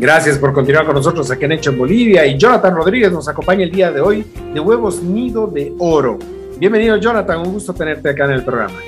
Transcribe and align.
Gracias 0.00 0.38
por 0.38 0.54
continuar 0.54 0.86
con 0.86 0.94
nosotros 0.94 1.30
aquí 1.30 1.44
en 1.44 1.52
Hecho 1.52 1.68
en 1.68 1.76
Bolivia 1.76 2.24
y 2.24 2.38
Jonathan 2.38 2.74
Rodríguez 2.74 3.12
nos 3.12 3.28
acompaña 3.28 3.64
el 3.64 3.70
día 3.70 3.92
de 3.92 4.00
hoy 4.00 4.24
de 4.54 4.58
Huevos 4.58 5.02
Nido 5.02 5.46
de 5.46 5.74
Oro. 5.78 6.18
Bienvenido 6.58 6.96
Jonathan, 6.96 7.40
un 7.40 7.52
gusto 7.52 7.74
tenerte 7.74 8.08
acá 8.08 8.24
en 8.24 8.30
el 8.30 8.42
programa. 8.42 8.78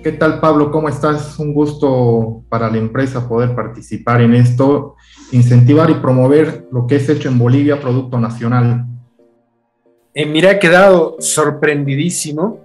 ¿Qué 0.00 0.12
tal 0.12 0.38
Pablo? 0.38 0.70
¿Cómo 0.70 0.88
estás? 0.88 1.40
Un 1.40 1.52
gusto 1.52 2.44
para 2.48 2.70
la 2.70 2.76
empresa 2.76 3.28
poder 3.28 3.56
participar 3.56 4.20
en 4.20 4.34
esto, 4.34 4.94
incentivar 5.32 5.90
y 5.90 5.94
promover 5.94 6.68
lo 6.70 6.86
que 6.86 6.94
es 6.94 7.08
hecho 7.08 7.28
en 7.28 7.36
Bolivia, 7.36 7.80
producto 7.80 8.20
nacional. 8.20 8.86
Eh, 10.14 10.24
mira, 10.24 10.52
he 10.52 10.60
quedado 10.60 11.16
sorprendidísimo. 11.18 12.60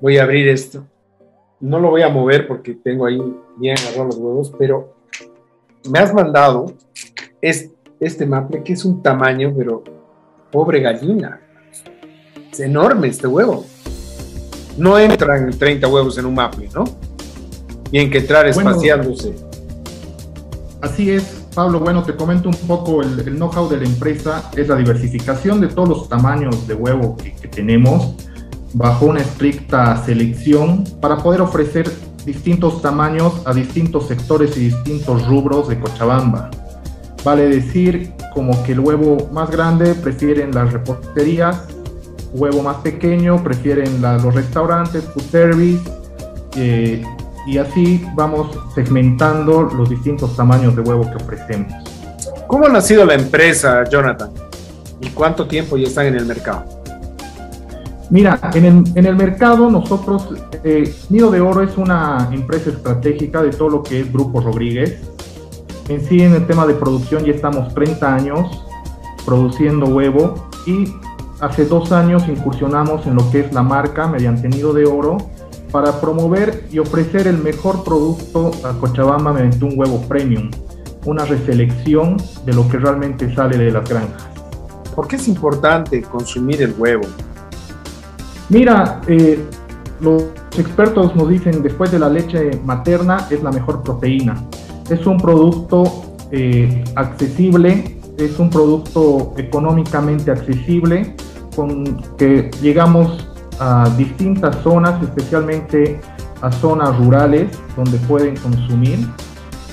Voy 0.00 0.18
a 0.18 0.24
abrir 0.24 0.48
esto. 0.48 0.84
No 1.60 1.78
lo 1.78 1.90
voy 1.90 2.02
a 2.02 2.08
mover 2.08 2.48
porque 2.48 2.74
tengo 2.74 3.06
ahí 3.06 3.22
bien 3.58 3.78
agarrados 3.78 4.16
los 4.16 4.16
huevos, 4.16 4.52
pero 4.58 5.01
me 5.88 5.98
has 5.98 6.12
mandado 6.12 6.72
este 7.40 8.26
maple 8.26 8.62
que 8.62 8.72
es 8.72 8.84
un 8.84 9.02
tamaño, 9.02 9.52
pero 9.56 9.82
pobre 10.50 10.80
gallina. 10.80 11.40
Es 12.50 12.60
enorme 12.60 13.08
este 13.08 13.26
huevo. 13.26 13.64
No 14.76 14.98
entran 14.98 15.50
30 15.50 15.88
huevos 15.88 16.18
en 16.18 16.26
un 16.26 16.34
maple, 16.34 16.68
¿no? 16.74 16.84
Tienen 17.90 18.10
que 18.10 18.18
entrar 18.18 18.46
espaciándose. 18.46 19.34
así 20.80 21.10
es, 21.10 21.46
Pablo. 21.54 21.80
Bueno, 21.80 22.02
te 22.02 22.14
comento 22.14 22.48
un 22.48 22.56
poco 22.66 23.02
el, 23.02 23.24
know-how 23.36 23.68
de 23.68 23.78
la 23.78 23.84
empresa. 23.84 24.50
Es 24.56 24.68
la 24.68 24.76
diversificación 24.76 25.60
de 25.60 25.68
todos 25.68 25.88
los 25.88 26.08
tamaños 26.08 26.66
de 26.66 26.74
huevo 26.74 27.16
que, 27.16 27.34
que 27.34 27.48
tenemos 27.48 28.14
bajo 28.74 29.06
una 29.06 29.20
estricta 29.20 30.02
selección 30.04 30.84
para 31.00 31.18
poder 31.18 31.42
ofrecer 31.42 31.90
distintos 32.24 32.82
tamaños 32.82 33.42
a 33.44 33.52
distintos 33.52 34.08
sectores 34.08 34.56
y 34.56 34.70
distintos 34.70 35.26
rubros 35.26 35.68
de 35.68 35.78
Cochabamba. 35.78 36.50
Vale 37.24 37.48
decir 37.48 38.12
como 38.34 38.62
que 38.64 38.72
el 38.72 38.80
huevo 38.80 39.28
más 39.32 39.50
grande 39.50 39.94
prefieren 39.94 40.54
las 40.54 40.72
reposterías, 40.72 41.62
huevo 42.32 42.62
más 42.62 42.76
pequeño 42.78 43.42
prefieren 43.42 44.00
los 44.00 44.34
restaurantes, 44.34 45.04
food 45.04 45.22
service, 45.30 45.82
eh, 46.56 47.02
y 47.46 47.58
así 47.58 48.04
vamos 48.14 48.56
segmentando 48.74 49.62
los 49.62 49.90
distintos 49.90 50.36
tamaños 50.36 50.76
de 50.76 50.82
huevo 50.82 51.08
que 51.10 51.16
ofrecemos. 51.16 51.72
¿Cómo 52.46 52.66
ha 52.66 52.68
nacido 52.68 53.04
la 53.04 53.14
empresa, 53.14 53.84
Jonathan? 53.88 54.30
¿Y 55.00 55.08
cuánto 55.08 55.46
tiempo 55.46 55.76
ya 55.76 55.88
están 55.88 56.06
en 56.06 56.16
el 56.16 56.26
mercado? 56.26 56.81
Mira, 58.12 58.38
en 58.52 59.06
el, 59.06 59.16
mercado 59.16 59.70
nosotros, 59.70 60.34
eh, 60.64 60.94
Nido 61.08 61.30
de 61.30 61.40
Oro 61.40 61.62
es 61.62 61.78
una 61.78 62.28
empresa 62.30 62.68
estratégica 62.68 63.42
de 63.42 63.48
todo 63.48 63.70
lo 63.70 63.82
que 63.82 64.00
es 64.00 64.12
Grupo 64.12 64.42
Rodríguez. 64.42 65.00
En 65.88 66.04
sí, 66.04 66.20
en 66.20 66.34
el 66.34 66.46
tema 66.46 66.66
de 66.66 66.74
producción 66.74 67.24
ya 67.24 67.32
estamos 67.32 67.72
30 67.72 68.14
años 68.14 68.66
produciendo 69.24 69.86
huevo 69.86 70.34
y 70.66 70.92
hace 71.40 71.64
dos 71.64 71.90
años 71.90 72.28
incursionamos 72.28 73.06
en 73.06 73.14
lo 73.14 73.30
que 73.30 73.40
es 73.40 73.52
la 73.54 73.62
marca 73.62 74.06
mediante 74.06 74.46
Nido 74.46 74.74
de 74.74 74.84
Oro 74.84 75.16
para 75.70 75.98
promover 75.98 76.66
y 76.70 76.80
ofrecer 76.80 77.26
el 77.26 77.38
mejor 77.38 77.82
producto 77.82 78.50
a 78.62 78.74
Cochabamba 78.74 79.32
mediante 79.32 79.64
un 79.64 79.78
huevo 79.78 80.02
premium, 80.02 80.50
una 81.06 81.24
reselección 81.24 82.18
de 82.44 82.52
lo 82.52 82.68
que 82.68 82.76
realmente 82.76 83.34
sale 83.34 83.56
de 83.56 83.70
las 83.70 83.88
granjas. 83.88 84.28
¿Por 84.94 85.08
qué 85.08 85.16
es 85.16 85.26
importante 85.28 86.02
consumir 86.02 86.60
el 86.60 86.74
huevo? 86.76 87.06
Mira, 88.52 89.00
eh, 89.06 89.42
los 90.00 90.24
expertos 90.58 91.16
nos 91.16 91.26
dicen 91.30 91.62
después 91.62 91.90
de 91.90 91.98
la 91.98 92.10
leche 92.10 92.50
materna 92.66 93.26
es 93.30 93.42
la 93.42 93.50
mejor 93.50 93.82
proteína. 93.82 94.44
Es 94.90 95.06
un 95.06 95.16
producto 95.16 96.16
eh, 96.30 96.84
accesible, 96.94 97.96
es 98.18 98.38
un 98.38 98.50
producto 98.50 99.32
económicamente 99.38 100.30
accesible, 100.30 101.16
con 101.56 101.96
que 102.18 102.50
llegamos 102.60 103.26
a 103.58 103.88
distintas 103.96 104.56
zonas, 104.62 105.02
especialmente 105.02 105.98
a 106.42 106.52
zonas 106.52 106.94
rurales 106.98 107.58
donde 107.74 107.96
pueden 108.00 108.36
consumir 108.36 108.98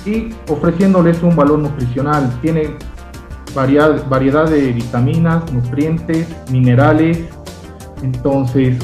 y 0.06 0.30
ofreciéndoles 0.50 1.22
un 1.22 1.36
valor 1.36 1.58
nutricional. 1.58 2.32
Tiene 2.40 2.78
variedad 3.54 4.48
de 4.48 4.72
vitaminas, 4.72 5.52
nutrientes, 5.52 6.26
minerales, 6.50 7.18
entonces, 8.02 8.78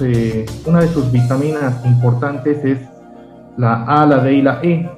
eh, 0.00 0.46
una 0.66 0.80
de 0.80 0.88
sus 0.88 1.12
vitaminas 1.12 1.84
importantes 1.86 2.64
es 2.64 2.78
la 3.56 3.84
A, 3.84 4.06
la 4.06 4.18
D 4.18 4.34
y 4.34 4.42
la 4.42 4.60
E. 4.62 4.90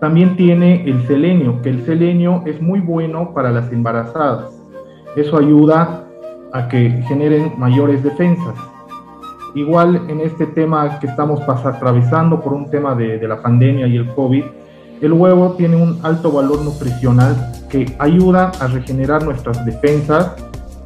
También 0.00 0.36
tiene 0.36 0.88
el 0.88 1.06
selenio, 1.06 1.60
que 1.60 1.68
el 1.68 1.84
selenio 1.84 2.42
es 2.46 2.60
muy 2.62 2.80
bueno 2.80 3.34
para 3.34 3.50
las 3.50 3.70
embarazadas. 3.70 4.50
Eso 5.16 5.36
ayuda 5.36 6.06
a 6.52 6.68
que 6.68 7.02
generen 7.08 7.52
mayores 7.58 8.02
defensas. 8.02 8.54
Igual 9.54 10.06
en 10.08 10.20
este 10.20 10.46
tema 10.46 10.98
que 10.98 11.08
estamos 11.08 11.40
atravesando 11.46 12.40
por 12.40 12.54
un 12.54 12.70
tema 12.70 12.94
de, 12.94 13.18
de 13.18 13.28
la 13.28 13.42
pandemia 13.42 13.86
y 13.86 13.96
el 13.96 14.08
COVID, 14.14 14.44
el 15.02 15.12
huevo 15.12 15.54
tiene 15.58 15.76
un 15.76 15.98
alto 16.02 16.32
valor 16.32 16.62
nutricional 16.62 17.36
que 17.68 17.94
ayuda 17.98 18.52
a 18.60 18.66
regenerar 18.68 19.24
nuestras 19.24 19.64
defensas 19.66 20.36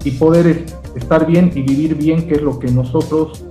y 0.04 0.12
poder 0.12 0.64
estar 0.94 1.26
bien 1.26 1.50
y 1.54 1.62
vivir 1.62 1.94
bien, 1.94 2.26
que 2.26 2.34
es 2.34 2.42
lo 2.42 2.58
que 2.58 2.70
nosotros 2.70 3.44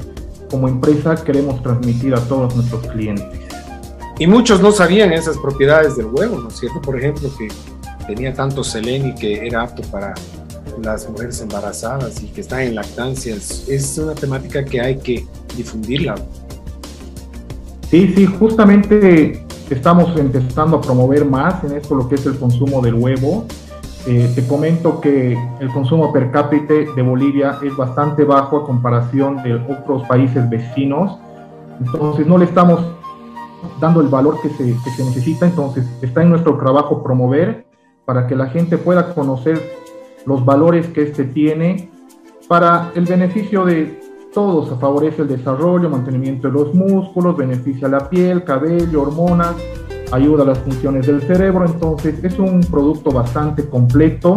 como 0.49 0.67
empresa 0.67 1.15
queremos 1.15 1.61
transmitir 1.63 2.13
a 2.13 2.19
todos 2.21 2.55
nuestros 2.55 2.85
clientes. 2.87 3.39
Y 4.19 4.27
muchos 4.27 4.61
no 4.61 4.71
sabían 4.71 5.11
esas 5.11 5.37
propiedades 5.37 5.97
del 5.97 6.05
huevo, 6.05 6.39
¿no 6.39 6.49
es 6.49 6.57
cierto? 6.57 6.79
Por 6.81 6.97
ejemplo, 6.97 7.29
que 7.37 7.47
tenía 8.05 8.33
tanto 8.33 8.63
selenio 8.63 9.15
que 9.15 9.47
era 9.47 9.63
apto 9.63 9.81
para 9.83 10.13
las 10.81 11.09
mujeres 11.09 11.41
embarazadas 11.41 12.21
y 12.21 12.27
que 12.27 12.41
están 12.41 12.61
en 12.61 12.75
lactancia. 12.75 13.35
Es 13.35 13.97
una 13.97 14.13
temática 14.13 14.63
que 14.63 14.81
hay 14.81 14.97
que 14.97 15.25
difundirla. 15.57 16.15
Sí, 17.89 18.13
sí, 18.15 18.25
justamente 18.25 19.45
estamos 19.69 20.17
empezando 20.19 20.77
a 20.77 20.81
promover 20.81 21.25
más 21.25 21.63
en 21.63 21.77
esto 21.77 21.95
lo 21.95 22.07
que 22.07 22.15
es 22.15 22.25
el 22.25 22.37
consumo 22.37 22.81
del 22.81 22.95
huevo 22.95 23.47
eh, 24.05 24.31
te 24.35 24.45
comento 24.45 24.99
que 24.99 25.37
el 25.59 25.71
consumo 25.71 26.11
per 26.11 26.29
cápita 26.29 26.73
de 26.73 27.01
Bolivia 27.01 27.57
es 27.63 27.75
bastante 27.77 28.25
bajo 28.25 28.57
a 28.57 28.65
comparación 28.65 29.41
de 29.43 29.55
otros 29.55 30.03
países 30.07 30.49
vecinos. 30.49 31.17
Entonces 31.79 32.27
no 32.27 32.37
le 32.37 32.45
estamos 32.45 32.81
dando 33.79 34.01
el 34.01 34.07
valor 34.07 34.41
que 34.41 34.49
se, 34.49 34.75
que 34.83 34.89
se 34.89 35.05
necesita. 35.05 35.45
Entonces 35.45 35.85
está 36.01 36.21
en 36.21 36.31
nuestro 36.31 36.57
trabajo 36.57 37.01
promover 37.01 37.65
para 38.03 38.27
que 38.27 38.35
la 38.35 38.47
gente 38.47 38.77
pueda 38.77 39.13
conocer 39.13 39.61
los 40.25 40.43
valores 40.43 40.87
que 40.87 41.03
este 41.03 41.23
tiene 41.23 41.89
para 42.49 42.91
el 42.95 43.05
beneficio 43.05 43.63
de 43.63 44.01
todos. 44.33 44.77
Favorece 44.81 45.21
el 45.21 45.29
desarrollo, 45.29 45.89
mantenimiento 45.89 46.49
de 46.49 46.53
los 46.53 46.73
músculos, 46.73 47.37
beneficia 47.37 47.87
la 47.87 48.09
piel, 48.09 48.43
cabello, 48.43 49.03
hormonas 49.03 49.55
ayuda 50.13 50.43
a 50.43 50.47
las 50.47 50.59
funciones 50.59 51.07
del 51.07 51.21
cerebro, 51.21 51.65
entonces 51.65 52.23
es 52.23 52.37
un 52.37 52.61
producto 52.61 53.11
bastante 53.11 53.67
completo 53.67 54.35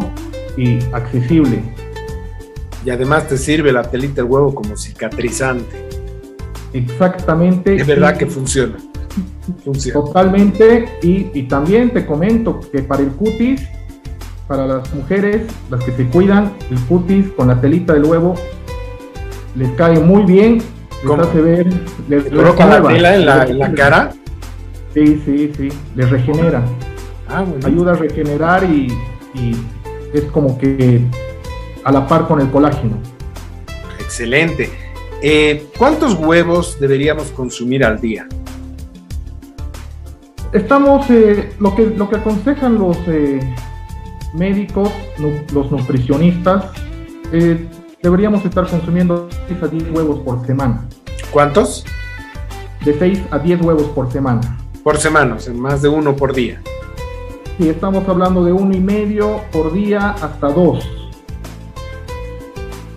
y 0.56 0.78
accesible. 0.92 1.62
Y 2.84 2.90
además 2.90 3.28
te 3.28 3.36
sirve 3.36 3.72
la 3.72 3.82
telita 3.82 4.22
del 4.22 4.30
huevo 4.30 4.54
como 4.54 4.76
cicatrizante. 4.76 5.86
Exactamente. 6.72 7.76
Es 7.76 7.86
verdad 7.86 8.16
que 8.16 8.26
funciona. 8.26 8.76
funciona. 9.64 10.00
Totalmente. 10.00 10.88
Y, 11.02 11.30
y, 11.34 11.42
también 11.44 11.90
te 11.90 12.06
comento 12.06 12.60
que 12.72 12.82
para 12.82 13.02
el 13.02 13.10
cutis, 13.10 13.66
para 14.46 14.66
las 14.66 14.94
mujeres, 14.94 15.42
las 15.68 15.82
que 15.84 15.92
se 15.92 16.06
cuidan, 16.06 16.52
el 16.70 16.78
cutis 16.80 17.28
con 17.36 17.48
la 17.48 17.60
telita 17.60 17.92
del 17.92 18.04
huevo 18.04 18.34
les 19.56 19.70
cae 19.72 19.98
muy 19.98 20.22
bien. 20.22 20.62
Les 21.04 21.18
hace 21.18 21.40
ver. 21.40 21.66
Les, 22.08 22.24
coloca 22.24 22.66
la 22.66 22.82
tela 22.82 23.14
en 23.16 23.26
la, 23.26 23.44
en 23.44 23.58
la 23.58 23.72
cara. 23.72 24.12
Sí, 24.96 25.20
sí, 25.26 25.52
sí, 25.54 25.68
le 25.94 26.06
regenera. 26.06 26.64
Ah, 27.28 27.44
Ayuda 27.66 27.92
a 27.92 27.96
regenerar 27.96 28.64
y, 28.64 28.90
es 30.14 30.22
como 30.32 30.56
que 30.56 31.02
a 31.84 31.92
la 31.92 32.06
par 32.06 32.26
con 32.26 32.40
el 32.40 32.50
colágeno. 32.50 32.96
Excelente. 34.00 34.70
Eh, 35.20 35.66
¿Cuántos 35.76 36.14
huevos 36.14 36.80
deberíamos 36.80 37.26
consumir 37.32 37.84
al 37.84 38.00
día? 38.00 38.26
Estamos, 40.54 41.10
eh, 41.10 41.52
lo, 41.60 41.74
que, 41.74 41.88
lo 41.88 42.08
que 42.08 42.16
aconsejan 42.16 42.78
los 42.78 42.96
eh, 43.06 43.40
médicos, 44.32 44.90
los 45.52 45.70
nutricionistas, 45.70 46.72
deberíamos 48.02 48.42
estar 48.46 48.66
consumiendo 48.66 49.28
6 49.48 49.62
a 49.62 49.68
10 49.68 49.90
huevos 49.90 50.20
por 50.20 50.46
semana. 50.46 50.88
¿Cuántos? 51.30 51.84
De 52.82 52.98
6 52.98 53.24
a 53.30 53.38
10 53.38 53.60
huevos 53.60 53.88
por 53.88 54.10
semana 54.10 54.56
por 54.86 54.98
semana, 54.98 55.34
o 55.34 55.38
sea, 55.40 55.52
más 55.52 55.82
de 55.82 55.88
uno 55.88 56.14
por 56.14 56.32
día. 56.32 56.62
Sí, 57.58 57.68
estamos 57.68 58.08
hablando 58.08 58.44
de 58.44 58.52
uno 58.52 58.72
y 58.72 58.78
medio 58.78 59.40
por 59.50 59.72
día 59.72 60.10
hasta 60.10 60.46
dos. 60.46 60.88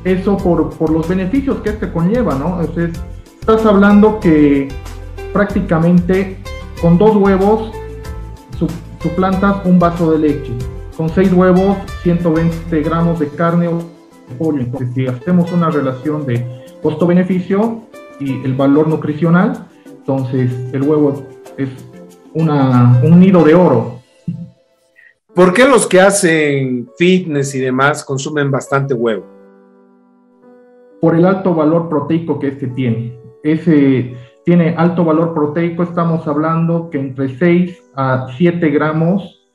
Eso 0.03 0.38
por, 0.38 0.69
por 0.69 0.91
los 0.91 1.07
beneficios 1.07 1.62
que 1.62 1.69
este 1.69 1.91
conlleva, 1.91 2.36
¿no? 2.36 2.62
Entonces, 2.62 2.91
estás 3.39 3.65
hablando 3.65 4.19
que 4.19 4.68
prácticamente 5.33 6.38
con 6.80 7.00
dos 7.00 7.15
huevos 7.15 7.71
suplantas 9.01 9.65
un 9.65 9.80
vaso 9.80 10.12
de 10.12 10.19
leche. 10.19 10.53
Con 10.95 11.09
6 11.09 11.33
huevos, 11.33 11.75
120 12.03 12.83
gramos 12.83 13.18
de 13.18 13.30
carne 13.30 13.68
o 13.68 13.80
pollo. 14.38 14.59
Entonces, 14.59 14.89
si 14.94 15.07
hacemos 15.07 15.51
una 15.51 15.71
relación 15.71 16.24
de 16.27 16.45
costo-beneficio 16.83 17.81
y 18.19 18.44
el 18.44 18.53
valor 18.53 18.88
nutricional, 18.88 19.65
entonces 19.88 20.51
el 20.71 20.83
huevo 20.83 21.38
es 21.59 21.69
una, 22.33 23.01
un 23.03 23.19
nido 23.19 23.44
de 23.44 23.53
oro. 23.53 24.00
¿Por 25.35 25.53
qué 25.53 25.65
los 25.65 25.88
que 25.88 26.00
hacen 26.00 26.89
fitness 26.97 27.53
y 27.53 27.59
demás 27.59 28.03
consumen 28.03 28.50
bastante 28.50 28.94
huevo? 28.94 29.25
Por 31.01 31.15
el 31.15 31.25
alto 31.25 31.53
valor 31.53 31.89
proteico 31.89 32.39
que 32.39 32.47
este 32.47 32.67
tiene. 32.67 33.17
Ese 33.44 34.15
tiene 34.45 34.73
alto 34.77 35.03
valor 35.06 35.33
proteico, 35.33 35.83
estamos 35.83 36.27
hablando 36.27 36.89
que 36.89 37.00
entre 37.00 37.38
6 37.38 37.91
a 37.95 38.27
7 38.38 38.69
gramos 38.69 39.47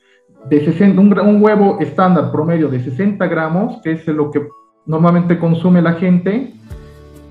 de 0.49 0.63
60, 0.63 1.01
un, 1.01 1.19
un, 1.19 1.43
huevo 1.43 1.79
estándar 1.79 2.31
promedio 2.31 2.67
de 2.69 2.79
60 2.79 3.25
gramos, 3.27 3.81
que 3.83 3.93
es 3.93 4.07
lo 4.07 4.29
que 4.29 4.47
normalmente 4.85 5.39
consume 5.39 5.81
la 5.81 5.93
gente, 5.93 6.53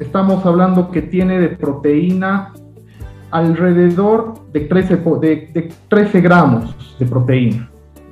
estamos 0.00 0.44
hablando 0.44 0.90
que 0.90 1.02
tiene 1.02 1.38
de 1.38 1.48
proteína 1.50 2.52
alrededor 3.34 4.34
de 4.52 4.60
13, 4.60 4.96
de, 5.20 5.72
13 5.88 6.20
gramos 6.20 6.96
de 7.00 7.04
proteína. 7.04 7.68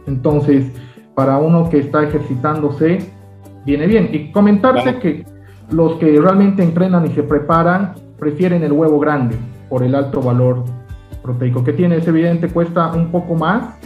Entonces, 0.08 0.66
para 1.14 1.38
uno 1.38 1.70
que 1.70 1.78
está 1.78 2.02
ejercitándose, 2.02 2.98
viene 3.64 3.86
bien. 3.86 4.10
Y 4.12 4.32
comentarte 4.32 4.98
que 4.98 5.24
los 5.70 5.92
que 6.00 6.20
realmente 6.20 6.64
entrenan 6.64 7.06
y 7.06 7.10
se 7.10 7.22
preparan 7.22 7.94
prefieren 8.18 8.64
el 8.64 8.72
huevo 8.72 8.98
grande 8.98 9.36
por 9.68 9.84
el 9.84 9.94
alto 9.94 10.20
valor 10.20 10.64
proteico 11.22 11.62
que 11.62 11.72
tiene. 11.72 11.98
Es 11.98 12.08
evidente, 12.08 12.48
cuesta 12.48 12.90
un 12.90 13.12
poco 13.12 13.36
más, 13.36 13.76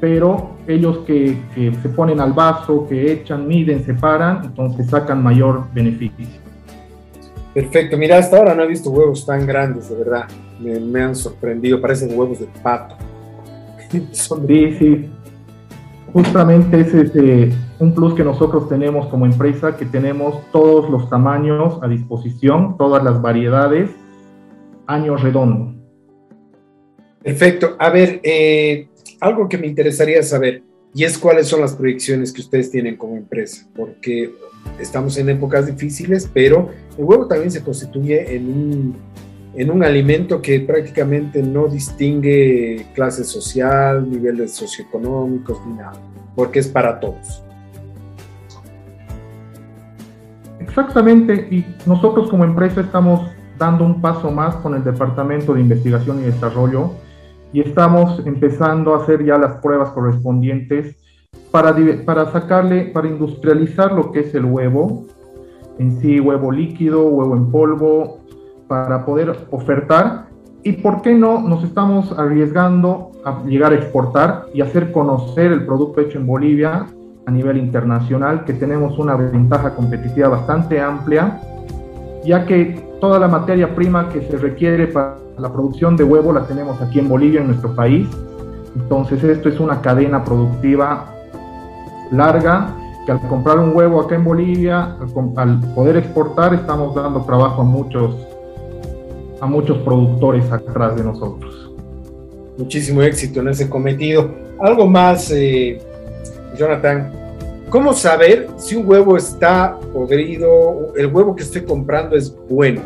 pero 0.00 0.50
ellos 0.68 0.98
que, 0.98 1.36
que 1.52 1.74
se 1.82 1.88
ponen 1.88 2.20
al 2.20 2.32
vaso, 2.32 2.86
que 2.88 3.10
echan, 3.12 3.48
miden, 3.48 3.84
separan, 3.84 4.44
entonces 4.44 4.88
sacan 4.88 5.20
mayor 5.20 5.64
beneficio. 5.74 6.26
Perfecto, 7.52 7.96
mira, 7.96 8.18
hasta 8.18 8.36
ahora 8.36 8.54
no 8.54 8.62
he 8.62 8.68
visto 8.68 8.90
huevos 8.90 9.26
tan 9.26 9.44
grandes, 9.46 9.88
de 9.88 9.96
verdad. 9.96 10.26
Me, 10.60 11.02
han 11.02 11.14
sorprendido, 11.14 11.80
parecen 11.80 12.18
huevos 12.18 12.40
de 12.40 12.46
pato. 12.62 12.96
Sí, 13.88 14.76
sí. 14.78 15.10
Justamente 16.12 16.80
ese 16.80 17.02
es 17.02 17.10
eh, 17.14 17.52
un 17.78 17.94
plus 17.94 18.14
que 18.14 18.24
nosotros 18.24 18.68
tenemos 18.68 19.06
como 19.06 19.26
empresa, 19.26 19.76
que 19.76 19.84
tenemos 19.84 20.50
todos 20.50 20.90
los 20.90 21.08
tamaños 21.08 21.78
a 21.82 21.88
disposición, 21.88 22.76
todas 22.76 23.04
las 23.04 23.20
variedades, 23.20 23.90
año 24.86 25.16
redondo. 25.16 25.74
Perfecto. 27.22 27.76
A 27.78 27.90
ver, 27.90 28.20
eh, 28.22 28.88
algo 29.20 29.48
que 29.48 29.58
me 29.58 29.66
interesaría 29.66 30.22
saber, 30.22 30.62
y 30.94 31.04
es 31.04 31.18
cuáles 31.18 31.48
son 31.48 31.60
las 31.60 31.74
proyecciones 31.74 32.32
que 32.32 32.40
ustedes 32.40 32.70
tienen 32.70 32.96
como 32.96 33.16
empresa, 33.16 33.66
porque 33.76 34.32
estamos 34.80 35.18
en 35.18 35.28
épocas 35.28 35.66
difíciles, 35.66 36.30
pero 36.32 36.70
el 36.96 37.04
huevo 37.04 37.26
también 37.26 37.50
se 37.50 37.62
constituye 37.62 38.34
en 38.34 38.48
un, 38.48 38.96
en 39.56 39.70
un 39.70 39.82
alimento 39.82 40.42
que 40.42 40.60
prácticamente 40.60 41.42
no 41.42 41.66
distingue 41.66 42.86
clase 42.94 43.24
social, 43.24 44.08
niveles 44.08 44.52
socioeconómicos 44.52 45.58
ni 45.66 45.74
nada, 45.74 45.94
porque 46.34 46.58
es 46.58 46.68
para 46.68 47.00
todos. 47.00 47.42
Exactamente, 50.60 51.48
y 51.50 51.64
nosotros 51.86 52.28
como 52.28 52.44
empresa 52.44 52.82
estamos 52.82 53.30
dando 53.58 53.84
un 53.86 54.02
paso 54.02 54.30
más 54.30 54.56
con 54.56 54.74
el 54.74 54.84
Departamento 54.84 55.54
de 55.54 55.62
Investigación 55.62 56.20
y 56.20 56.24
Desarrollo 56.24 56.90
y 57.54 57.60
estamos 57.60 58.20
empezando 58.26 58.94
a 58.94 59.02
hacer 59.02 59.24
ya 59.24 59.38
las 59.38 59.62
pruebas 59.62 59.88
correspondientes 59.92 60.96
para, 61.50 61.74
para 62.04 62.30
sacarle, 62.30 62.90
para 62.92 63.08
industrializar 63.08 63.92
lo 63.92 64.12
que 64.12 64.20
es 64.20 64.34
el 64.34 64.44
huevo, 64.44 65.06
en 65.78 65.98
sí 66.00 66.20
huevo 66.20 66.52
líquido, 66.52 67.06
huevo 67.06 67.34
en 67.34 67.50
polvo, 67.50 68.25
para 68.68 69.04
poder 69.04 69.36
ofertar. 69.50 70.26
Y 70.62 70.72
por 70.72 71.02
qué 71.02 71.14
no 71.14 71.40
nos 71.40 71.62
estamos 71.62 72.16
arriesgando 72.18 73.12
a 73.24 73.42
llegar 73.44 73.72
a 73.72 73.76
exportar 73.76 74.46
y 74.52 74.60
hacer 74.60 74.90
conocer 74.90 75.52
el 75.52 75.64
producto 75.64 76.00
hecho 76.00 76.18
en 76.18 76.26
Bolivia 76.26 76.86
a 77.26 77.30
nivel 77.30 77.56
internacional, 77.56 78.44
que 78.44 78.52
tenemos 78.52 78.98
una 78.98 79.16
ventaja 79.16 79.74
competitiva 79.74 80.28
bastante 80.28 80.80
amplia, 80.80 81.40
ya 82.24 82.46
que 82.46 82.80
toda 83.00 83.18
la 83.18 83.28
materia 83.28 83.74
prima 83.74 84.08
que 84.08 84.22
se 84.22 84.38
requiere 84.38 84.86
para 84.86 85.16
la 85.38 85.52
producción 85.52 85.96
de 85.96 86.04
huevo 86.04 86.32
la 86.32 86.46
tenemos 86.46 86.80
aquí 86.80 86.98
en 86.98 87.08
Bolivia, 87.08 87.40
en 87.40 87.48
nuestro 87.48 87.74
país. 87.74 88.08
Entonces 88.74 89.22
esto 89.24 89.48
es 89.48 89.60
una 89.60 89.80
cadena 89.80 90.24
productiva 90.24 91.12
larga 92.10 92.74
que 93.04 93.12
al 93.12 93.20
comprar 93.28 93.58
un 93.58 93.74
huevo 93.74 94.00
acá 94.00 94.16
en 94.16 94.24
Bolivia, 94.24 94.96
al, 95.36 95.60
poder 95.74 95.96
exportar, 95.96 96.54
estamos 96.54 96.94
dando 96.94 97.22
trabajo 97.22 97.62
a 97.62 97.64
muchos, 97.64 98.16
a 99.40 99.46
muchos 99.46 99.78
productores 99.78 100.50
atrás 100.50 100.96
de 100.96 101.04
nosotros. 101.04 101.72
Muchísimo 102.56 103.02
éxito 103.02 103.40
en 103.40 103.48
ese 103.48 103.68
cometido. 103.68 104.30
Algo 104.60 104.86
más, 104.86 105.30
eh, 105.30 105.78
Jonathan, 106.56 107.12
¿cómo 107.68 107.92
saber 107.92 108.48
si 108.56 108.76
un 108.76 108.88
huevo 108.88 109.16
está 109.16 109.78
podrido, 109.92 110.94
el 110.96 111.06
huevo 111.06 111.36
que 111.36 111.42
estoy 111.42 111.62
comprando 111.62 112.16
es 112.16 112.34
bueno? 112.48 112.80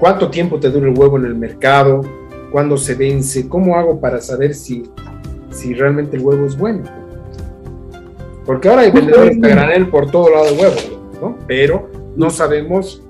¿Cuánto 0.00 0.28
tiempo 0.30 0.58
te 0.58 0.70
dura 0.70 0.88
el 0.88 0.98
huevo 0.98 1.16
en 1.18 1.26
el 1.26 1.36
mercado? 1.36 2.00
¿Cuándo 2.50 2.76
se 2.76 2.94
vence? 2.94 3.48
¿Cómo 3.48 3.76
hago 3.76 4.00
para 4.00 4.20
saber 4.20 4.54
si, 4.54 4.82
si 5.50 5.74
realmente 5.74 6.16
el 6.16 6.22
huevo 6.22 6.46
es 6.46 6.58
bueno? 6.58 6.82
Porque 8.44 8.68
ahora 8.68 8.82
hay 8.82 8.90
vendedores 8.90 9.40
de 9.40 9.48
granel 9.48 9.88
por 9.88 10.10
todo 10.10 10.30
lado 10.30 10.46
de 10.46 10.60
huevo, 10.60 10.76
¿no? 11.20 11.38
Pero 11.46 11.88
no 12.16 12.28
sabemos 12.30 13.03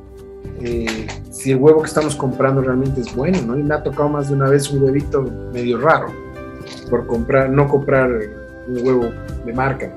eh, 0.60 1.06
si 1.30 1.52
el 1.52 1.58
huevo 1.58 1.82
que 1.82 1.88
estamos 1.88 2.14
comprando 2.16 2.62
realmente 2.62 3.00
es 3.00 3.14
bueno, 3.14 3.38
¿no? 3.46 3.58
Y 3.58 3.62
me 3.62 3.74
ha 3.74 3.82
tocado 3.82 4.08
más 4.08 4.28
de 4.28 4.34
una 4.34 4.48
vez 4.48 4.70
un 4.70 4.82
huevito 4.82 5.24
medio 5.52 5.78
raro 5.78 6.08
por 6.88 7.06
comprar, 7.06 7.50
no 7.50 7.68
comprar 7.68 8.10
un 8.68 8.86
huevo 8.86 9.10
de 9.44 9.52
marca. 9.52 9.92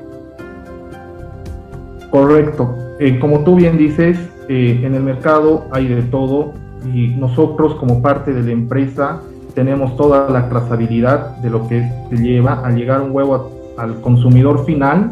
Correcto. 2.10 2.76
Eh, 3.00 3.20
como 3.20 3.44
tú 3.44 3.56
bien 3.56 3.78
dices, 3.78 4.18
eh, 4.50 4.82
en 4.84 4.96
el 4.96 5.04
mercado 5.04 5.68
hay 5.72 5.88
de 5.88 6.02
todo 6.04 6.54
y 6.94 7.10
nosotros 7.10 7.76
como 7.76 8.02
parte 8.02 8.34
de 8.34 8.44
la 8.44 8.52
empresa 8.52 9.22
tenemos 9.54 9.96
toda 9.98 10.30
la 10.30 10.50
trazabilidad 10.50 11.38
de 11.38 11.50
lo 11.50 11.68
que 11.68 11.88
se 12.10 12.16
lleva 12.18 12.66
al 12.66 12.76
llegar 12.76 13.02
un 13.02 13.12
huevo 13.12 13.74
al 13.78 14.02
consumidor 14.02 14.66
final. 14.66 15.12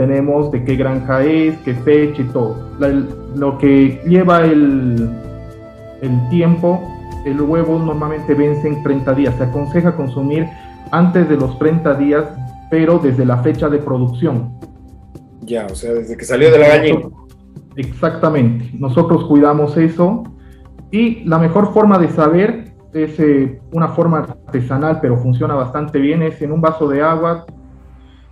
Tenemos 0.00 0.50
de 0.50 0.64
qué 0.64 0.76
granja 0.76 1.22
es, 1.24 1.58
qué 1.58 1.74
fecha 1.74 2.22
y 2.22 2.24
todo. 2.28 2.56
lo 3.36 3.58
que 3.58 4.00
lleva 4.08 4.46
el, 4.46 5.10
el 6.00 6.28
tiempo, 6.30 6.80
el 7.26 7.38
huevo 7.38 7.78
normalmente 7.78 8.32
vence 8.32 8.66
en 8.66 8.82
30 8.82 9.12
días. 9.12 9.34
Se 9.36 9.44
aconseja 9.44 9.94
consumir 9.94 10.48
antes 10.90 11.28
de 11.28 11.36
los 11.36 11.58
30 11.58 11.92
días, 11.96 12.24
pero 12.70 12.98
desde 12.98 13.26
la 13.26 13.42
fecha 13.42 13.68
de 13.68 13.76
producción. 13.76 14.58
Ya, 15.42 15.66
o 15.66 15.74
sea, 15.74 15.92
desde 15.92 16.16
que 16.16 16.24
salió 16.24 16.50
de 16.50 16.58
la 16.60 16.68
gallina. 16.68 17.00
Exactamente. 17.76 18.70
Nosotros 18.78 19.26
cuidamos 19.26 19.76
eso 19.76 20.22
y 20.90 21.24
la 21.24 21.36
mejor 21.38 21.74
forma 21.74 21.98
de 21.98 22.08
saber 22.08 22.72
es 22.94 23.20
eh, 23.20 23.60
una 23.72 23.88
forma 23.88 24.20
artesanal, 24.20 24.98
pero 25.02 25.18
funciona 25.18 25.54
bastante 25.54 25.98
bien, 25.98 26.22
es 26.22 26.40
en 26.40 26.52
un 26.52 26.62
vaso 26.62 26.88
de 26.88 27.02
agua, 27.02 27.44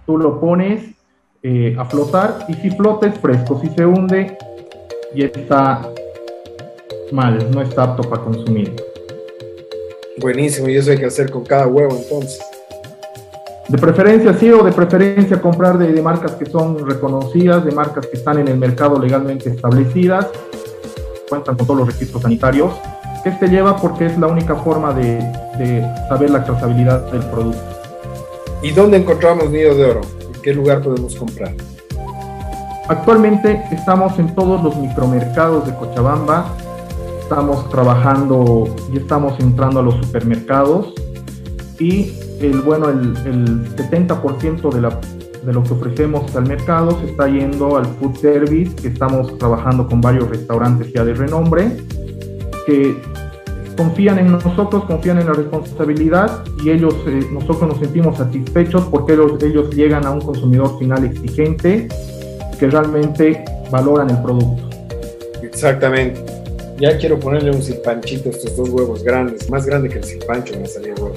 tú 0.06 0.16
lo 0.16 0.40
pones 0.40 0.96
eh, 1.42 1.76
a 1.78 1.84
flotar 1.84 2.46
y 2.48 2.54
si 2.54 2.70
flota 2.70 3.06
es 3.06 3.18
fresco, 3.18 3.60
si 3.60 3.68
se 3.68 3.86
hunde 3.86 4.36
y 5.14 5.24
está 5.24 5.88
mal, 7.12 7.50
no 7.50 7.62
está 7.62 7.84
apto 7.84 8.08
para 8.08 8.22
consumir. 8.22 8.74
Buenísimo, 10.18 10.68
y 10.68 10.76
eso 10.76 10.90
hay 10.90 10.98
que 10.98 11.06
hacer 11.06 11.30
con 11.30 11.44
cada 11.44 11.66
huevo 11.66 11.96
entonces. 11.96 12.40
De 13.68 13.78
preferencia 13.78 14.32
sí 14.34 14.50
o 14.50 14.64
de 14.64 14.72
preferencia 14.72 15.40
comprar 15.40 15.78
de 15.78 16.00
marcas 16.00 16.32
que 16.32 16.46
son 16.46 16.86
reconocidas, 16.88 17.64
de 17.64 17.70
marcas 17.70 18.06
que 18.06 18.16
están 18.16 18.38
en 18.38 18.48
el 18.48 18.56
mercado 18.56 18.98
legalmente 18.98 19.50
establecidas 19.50 20.26
cuentan 21.28 21.56
con 21.56 21.66
todos 21.66 21.80
los 21.80 21.88
registros 21.88 22.22
sanitarios. 22.22 22.72
Este 23.24 23.48
lleva 23.48 23.76
porque 23.76 24.06
es 24.06 24.18
la 24.18 24.26
única 24.26 24.54
forma 24.56 24.92
de, 24.92 25.20
saber 26.08 26.30
la 26.30 26.44
trazabilidad 26.44 27.10
del 27.10 27.22
producto. 27.22 27.60
¿Y 28.62 28.70
dónde 28.70 28.98
encontramos 28.98 29.50
Nido 29.50 29.74
de 29.74 29.84
Oro? 29.84 30.00
¿En 30.38 30.42
qué 30.42 30.54
lugar 30.54 30.82
podemos 30.82 31.16
comprar? 31.16 31.52
Actualmente 32.86 33.60
estamos 33.72 34.16
en 34.20 34.32
todos 34.36 34.62
los 34.62 34.76
micromercados 34.76 35.66
de 35.66 35.74
Cochabamba. 35.74 36.56
Estamos 37.20 37.68
trabajando 37.70 38.72
y 38.92 38.98
estamos 38.98 39.38
entrando 39.40 39.80
a 39.80 39.82
los 39.82 39.94
supermercados. 39.96 40.94
Y 41.80 42.12
el, 42.40 42.60
bueno, 42.60 42.88
el, 42.88 43.16
el 43.26 43.76
70% 43.76 44.72
de 44.72 44.80
la 44.80 45.00
de 45.44 45.52
lo 45.52 45.62
que 45.62 45.72
ofrecemos 45.72 46.34
al 46.36 46.46
mercado 46.46 46.98
se 47.00 47.10
está 47.10 47.28
yendo 47.28 47.76
al 47.76 47.86
food 47.86 48.16
service, 48.16 48.74
que 48.76 48.88
estamos 48.88 49.38
trabajando 49.38 49.86
con 49.86 50.00
varios 50.00 50.28
restaurantes 50.28 50.92
ya 50.92 51.04
de 51.04 51.14
renombre, 51.14 51.76
que 52.66 53.00
confían 53.78 54.18
en 54.18 54.32
nosotros, 54.32 54.84
confían 54.86 55.20
en 55.20 55.26
la 55.26 55.34
responsabilidad 55.34 56.42
y 56.64 56.70
ellos, 56.70 56.96
eh, 57.06 57.24
nosotros 57.30 57.68
nos 57.68 57.78
sentimos 57.78 58.18
satisfechos 58.18 58.84
porque 58.90 59.12
ellos, 59.12 59.40
ellos 59.40 59.70
llegan 59.70 60.04
a 60.04 60.10
un 60.10 60.20
consumidor 60.20 60.76
final 60.80 61.04
exigente 61.04 61.86
que 62.58 62.66
realmente 62.66 63.44
valoran 63.70 64.10
el 64.10 64.20
producto. 64.20 64.68
Exactamente. 65.42 66.20
Ya 66.80 66.98
quiero 66.98 67.20
ponerle 67.20 67.52
un 67.52 67.62
silpanchito 67.62 68.30
a 68.30 68.32
estos 68.32 68.56
dos 68.56 68.68
huevos 68.68 69.04
grandes, 69.04 69.48
más 69.48 69.64
grande 69.64 69.88
que 69.88 69.98
el 69.98 70.04
silpancho 70.04 70.58
me 70.58 70.66
salía 70.66 70.94
huevo. 70.94 71.14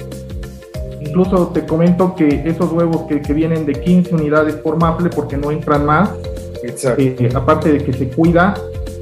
Incluso 1.00 1.48
te 1.48 1.66
comento 1.66 2.14
que 2.14 2.44
esos 2.46 2.70
huevos 2.70 3.02
que, 3.08 3.20
que 3.20 3.32
vienen 3.32 3.66
de 3.66 3.72
15 3.72 4.14
unidades 4.14 4.54
por 4.54 4.76
maple, 4.76 5.10
porque 5.10 5.36
no 5.36 5.50
entran 5.50 5.84
más, 5.84 6.10
eh, 6.62 7.28
aparte 7.34 7.72
de 7.72 7.84
que 7.84 7.92
se 7.92 8.08
cuida, 8.08 8.54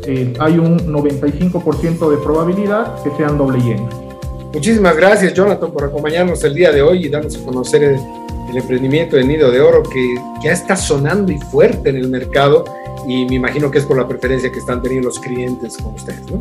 eh, 0.07 0.33
hay 0.39 0.59
un 0.59 0.79
95% 0.79 2.11
de 2.11 2.17
probabilidad 2.19 3.03
que 3.03 3.11
sean 3.17 3.39
doble 3.39 3.61
lleno. 3.61 3.89
Muchísimas 4.53 4.97
gracias, 4.97 5.33
Jonathan, 5.35 5.71
por 5.71 5.85
acompañarnos 5.85 6.43
el 6.45 6.55
día 6.55 6.73
de 6.73 6.83
hoy 6.83 7.07
y 7.07 7.09
darnos 7.09 7.37
a 7.37 7.45
conocer 7.45 7.85
el, 7.85 8.01
el 8.51 8.57
emprendimiento 8.57 9.17
de 9.17 9.25
Nido 9.25 9.51
de 9.51 9.61
Oro 9.61 9.83
que 9.83 10.17
ya 10.43 10.53
está 10.53 10.77
sonando 10.77 11.31
y 11.31 11.39
fuerte 11.39 11.91
en 11.91 11.97
el 11.97 12.09
mercado 12.09 12.65
y 13.07 13.25
me 13.27 13.37
imagino 13.37 13.71
que 13.71 13.79
es 13.79 13.85
por 13.85 13.97
la 13.97 14.07
preferencia 14.07 14.51
que 14.51 14.59
están 14.59 14.83
teniendo 14.83 15.09
los 15.09 15.19
clientes 15.19 15.77
con 15.79 15.95
ustedes, 15.95 16.23
¿no? 16.31 16.39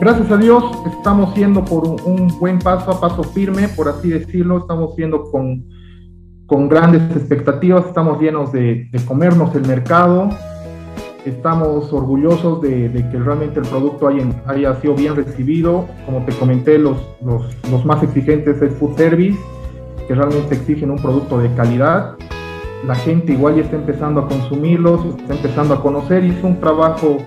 Gracias 0.00 0.30
a 0.32 0.36
Dios 0.36 0.64
estamos 0.96 1.32
yendo 1.36 1.64
por 1.64 1.86
un, 1.86 2.26
buen 2.40 2.58
paso 2.58 2.90
a 2.90 3.00
paso 3.00 3.22
firme, 3.22 3.68
por 3.68 3.88
así 3.88 4.08
decirlo, 4.08 4.58
estamos 4.58 4.96
yendo 4.96 5.30
con, 5.30 5.64
con 6.46 6.68
grandes 6.68 7.02
expectativas, 7.16 7.86
estamos 7.86 8.20
llenos 8.20 8.50
de, 8.50 8.88
de 8.90 9.04
comernos 9.04 9.54
el 9.54 9.64
mercado, 9.64 10.30
estamos 11.24 11.92
orgullosos 11.92 12.60
de, 12.62 12.88
de, 12.88 13.08
que 13.10 13.18
realmente 13.18 13.60
el 13.60 13.66
producto 13.66 14.08
haya, 14.08 14.24
haya, 14.46 14.74
sido 14.80 14.94
bien 14.94 15.16
recibido. 15.16 15.86
Como 16.06 16.24
te 16.24 16.32
comenté, 16.32 16.78
los, 16.78 16.96
los, 17.24 17.44
los, 17.70 17.84
más 17.84 18.02
exigentes 18.02 18.60
es 18.60 18.72
Food 18.74 18.96
Service, 18.96 19.38
que 20.06 20.14
realmente 20.14 20.54
exigen 20.54 20.90
un 20.90 20.98
producto 20.98 21.38
de 21.38 21.52
calidad. 21.54 22.16
La 22.86 22.94
gente 22.96 23.32
igual 23.32 23.56
ya 23.56 23.62
está 23.62 23.76
empezando 23.76 24.22
a 24.22 24.28
consumirlos, 24.28 25.04
está 25.18 25.34
empezando 25.34 25.74
a 25.74 25.82
conocer 25.82 26.24
y 26.24 26.30
es 26.30 26.42
un 26.42 26.58
trabajo 26.58 27.18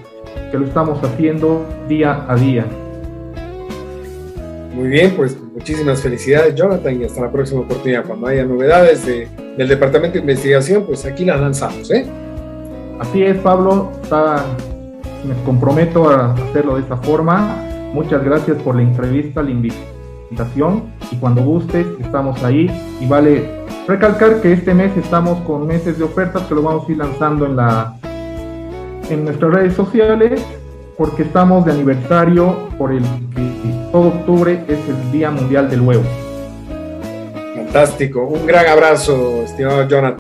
que 0.52 0.58
lo 0.58 0.66
estamos 0.66 1.02
haciendo 1.02 1.66
día 1.88 2.26
a 2.28 2.36
día. 2.36 2.66
Muy 4.74 4.90
bien, 4.90 5.14
pues 5.16 5.38
muchísimas 5.54 6.02
felicidades 6.02 6.54
Jonathan 6.54 7.02
y 7.02 7.06
hasta 7.06 7.22
la 7.22 7.32
próxima 7.32 7.62
oportunidad. 7.62 8.04
Cuando 8.06 8.28
haya 8.28 8.44
novedades 8.44 9.06
de, 9.06 9.30
del 9.58 9.70
Departamento 9.70 10.16
de 10.16 10.20
Investigación, 10.20 10.86
pues 10.86 11.06
aquí 11.06 11.24
las 11.24 11.40
lanzamos. 11.40 11.90
¿eh? 11.92 12.06
Así 13.00 13.24
es, 13.24 13.38
Pablo, 13.38 13.92
está, 14.02 14.46
me 15.26 15.34
comprometo 15.44 16.10
a 16.10 16.34
hacerlo 16.34 16.76
de 16.76 16.82
esta 16.82 16.98
forma. 16.98 17.58
Muchas 17.94 18.24
gracias 18.24 18.58
por 18.62 18.76
la 18.76 18.84
entrevista, 18.84 19.42
la 19.42 19.52
invitación 19.52 20.84
y 21.12 21.16
cuando 21.18 21.44
gustes 21.44 21.86
estamos 22.00 22.44
ahí 22.44 22.70
y 23.00 23.06
vale 23.08 23.50
recalcar 23.88 24.42
que 24.42 24.54
este 24.54 24.74
mes 24.74 24.96
estamos 24.98 25.40
con 25.42 25.68
meses 25.68 25.98
de 25.98 26.04
ofertas 26.04 26.44
que 26.44 26.56
lo 26.56 26.64
vamos 26.64 26.88
a 26.88 26.92
ir 26.92 26.98
lanzando 26.98 27.46
en 27.46 27.56
la 27.56 27.96
en 29.10 29.24
nuestras 29.24 29.54
redes 29.54 29.76
sociales 29.76 30.44
porque 30.98 31.24
estamos 31.24 31.66
de 31.66 31.72
aniversario 31.74 32.70
por 32.78 32.92
el 32.92 33.04
que 33.36 33.90
todo 33.92 34.08
octubre 34.08 34.64
es 34.68 34.80
el 34.90 35.12
Día 35.12 35.30
Mundial 35.32 35.70
del 35.70 35.82
Huevo. 35.82 36.04
Fantástico, 37.56 38.24
un 38.24 38.46
gran 38.46 38.68
abrazo, 38.68 39.44
estimado 39.44 39.88
Jonathan. 39.88 40.18